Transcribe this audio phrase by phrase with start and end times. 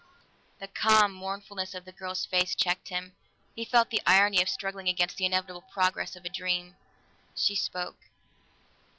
[0.57, 3.13] The calm mournfulness of the girl's face checked him;
[3.55, 6.75] he felt the irony of struggling against the inevitable progress of a dream.
[7.35, 7.97] She spoke.